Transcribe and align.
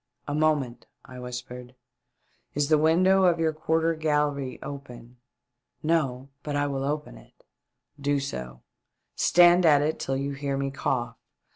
"A 0.27 0.33
moment," 0.33 0.87
I 1.05 1.19
whispered. 1.19 1.75
Is 2.55 2.69
the 2.69 2.79
window 2.79 3.25
of 3.25 3.37
your 3.37 3.53
quarter 3.53 3.93
gallery 3.93 4.59
open 4.63 5.17
?""No; 5.93 6.29
but 6.41 6.55
I 6.55 6.65
will 6.65 6.83
open 6.85 7.19
it."" 7.19 7.43
Do 8.01 8.19
so; 8.19 8.63
stand 9.15 9.63
at 9.63 9.83
it 9.83 9.99
till 9.99 10.17
you 10.17 10.31
hear 10.31 10.57
me 10.57 10.71
cough. 10.71 11.17